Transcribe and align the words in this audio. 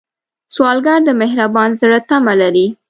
سوالګر 0.55 0.99
د 1.05 1.09
مهربان 1.21 1.69
زړه 1.81 1.99
تمه 2.09 2.33
لري 2.41 2.67